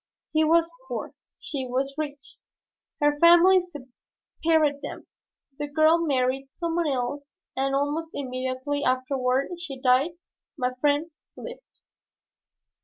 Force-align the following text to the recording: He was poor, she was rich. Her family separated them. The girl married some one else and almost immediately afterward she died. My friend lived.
He 0.33 0.43
was 0.43 0.71
poor, 0.87 1.13
she 1.37 1.67
was 1.67 1.93
rich. 1.95 2.37
Her 2.99 3.19
family 3.19 3.61
separated 3.61 4.81
them. 4.81 5.05
The 5.59 5.67
girl 5.67 5.99
married 5.99 6.47
some 6.51 6.75
one 6.75 6.87
else 6.87 7.33
and 7.55 7.75
almost 7.75 8.09
immediately 8.11 8.83
afterward 8.83 9.49
she 9.59 9.79
died. 9.79 10.13
My 10.57 10.73
friend 10.73 11.11
lived. 11.37 11.81